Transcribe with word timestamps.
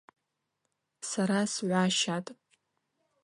Сара 1.09 1.39
сгӏващатӏ. 1.53 2.31